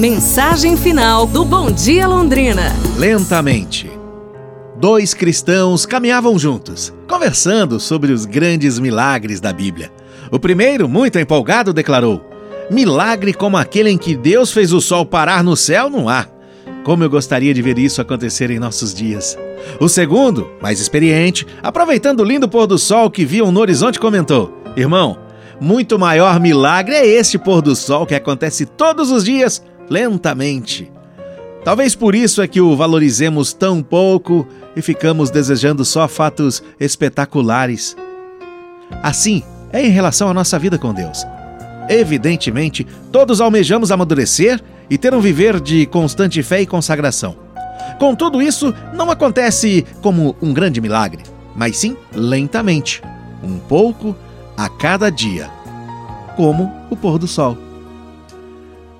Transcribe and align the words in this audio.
Mensagem 0.00 0.78
final 0.78 1.26
do 1.26 1.44
Bom 1.44 1.70
Dia 1.70 2.08
Londrina. 2.08 2.74
Lentamente. 2.96 3.90
Dois 4.78 5.12
cristãos 5.12 5.84
caminhavam 5.84 6.38
juntos, 6.38 6.90
conversando 7.06 7.78
sobre 7.78 8.10
os 8.10 8.24
grandes 8.24 8.78
milagres 8.78 9.42
da 9.42 9.52
Bíblia. 9.52 9.92
O 10.32 10.38
primeiro, 10.38 10.88
muito 10.88 11.18
empolgado, 11.18 11.74
declarou: 11.74 12.24
Milagre 12.70 13.34
como 13.34 13.58
aquele 13.58 13.90
em 13.90 13.98
que 13.98 14.16
Deus 14.16 14.50
fez 14.50 14.72
o 14.72 14.80
sol 14.80 15.04
parar 15.04 15.44
no 15.44 15.54
céu 15.54 15.90
não 15.90 16.08
há. 16.08 16.26
Como 16.82 17.04
eu 17.04 17.10
gostaria 17.10 17.52
de 17.52 17.60
ver 17.60 17.78
isso 17.78 18.00
acontecer 18.00 18.50
em 18.50 18.58
nossos 18.58 18.94
dias. 18.94 19.36
O 19.78 19.86
segundo, 19.86 20.50
mais 20.62 20.80
experiente, 20.80 21.46
aproveitando 21.62 22.20
o 22.20 22.24
lindo 22.24 22.48
pôr 22.48 22.66
do 22.66 22.78
sol 22.78 23.10
que 23.10 23.26
viam 23.26 23.52
no 23.52 23.60
horizonte, 23.60 24.00
comentou: 24.00 24.62
Irmão, 24.74 25.18
muito 25.60 25.98
maior 25.98 26.40
milagre 26.40 26.94
é 26.94 27.06
este 27.06 27.36
pôr 27.36 27.60
do 27.60 27.76
sol 27.76 28.06
que 28.06 28.14
acontece 28.14 28.64
todos 28.64 29.10
os 29.10 29.22
dias, 29.22 29.62
lentamente. 29.90 30.90
Talvez 31.64 31.94
por 31.94 32.14
isso 32.14 32.40
é 32.40 32.48
que 32.48 32.60
o 32.60 32.76
valorizemos 32.76 33.52
tão 33.52 33.82
pouco 33.82 34.46
e 34.74 34.80
ficamos 34.80 35.30
desejando 35.30 35.84
só 35.84 36.08
fatos 36.08 36.62
espetaculares. 36.78 37.96
Assim 39.02 39.42
é 39.72 39.84
em 39.84 39.90
relação 39.90 40.28
à 40.28 40.34
nossa 40.34 40.58
vida 40.58 40.78
com 40.78 40.94
Deus. 40.94 41.26
Evidentemente, 41.88 42.86
todos 43.10 43.40
almejamos 43.40 43.90
amadurecer 43.90 44.62
e 44.88 44.96
ter 44.96 45.12
um 45.12 45.20
viver 45.20 45.60
de 45.60 45.86
constante 45.86 46.42
fé 46.42 46.62
e 46.62 46.66
consagração. 46.66 47.36
Com 47.98 48.14
tudo 48.14 48.40
isso, 48.40 48.72
não 48.94 49.10
acontece 49.10 49.84
como 50.00 50.36
um 50.40 50.54
grande 50.54 50.80
milagre, 50.80 51.22
mas 51.54 51.76
sim 51.76 51.96
lentamente, 52.14 53.02
um 53.42 53.58
pouco 53.58 54.16
a 54.56 54.68
cada 54.68 55.10
dia, 55.10 55.50
como 56.36 56.72
o 56.88 56.96
pôr 56.96 57.18
do 57.18 57.26
sol. 57.26 57.69